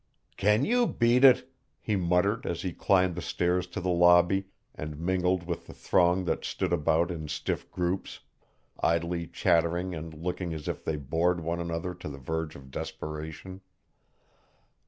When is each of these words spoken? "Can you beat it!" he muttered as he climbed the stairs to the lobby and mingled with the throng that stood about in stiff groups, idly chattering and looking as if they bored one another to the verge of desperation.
"Can 0.35 0.65
you 0.65 0.87
beat 0.87 1.23
it!" 1.23 1.47
he 1.79 1.95
muttered 1.95 2.47
as 2.47 2.63
he 2.63 2.73
climbed 2.73 3.13
the 3.13 3.21
stairs 3.21 3.67
to 3.67 3.79
the 3.79 3.91
lobby 3.91 4.47
and 4.73 4.97
mingled 4.99 5.43
with 5.45 5.67
the 5.67 5.75
throng 5.75 6.25
that 6.25 6.43
stood 6.43 6.73
about 6.73 7.11
in 7.11 7.27
stiff 7.27 7.69
groups, 7.69 8.21
idly 8.79 9.27
chattering 9.27 9.93
and 9.93 10.11
looking 10.15 10.55
as 10.55 10.67
if 10.67 10.83
they 10.83 10.95
bored 10.95 11.39
one 11.41 11.59
another 11.59 11.93
to 11.93 12.09
the 12.09 12.17
verge 12.17 12.55
of 12.55 12.71
desperation. 12.71 13.61